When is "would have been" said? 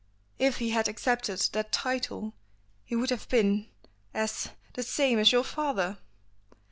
2.95-3.69